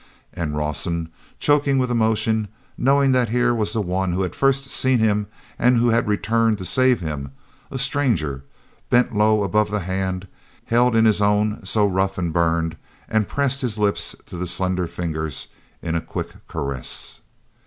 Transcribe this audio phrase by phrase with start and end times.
[0.33, 4.97] And Rawson, choking with emotion, knowing that here was the one who had first seen
[4.97, 5.27] him
[5.59, 7.33] and who had returned to save him,
[7.69, 8.43] a stranger,
[8.89, 10.27] bent low above that hand,
[10.65, 12.77] held in his own so rough and burned,
[13.07, 15.49] and pressed his lips to the slender fingers
[15.83, 17.21] in a quick caress.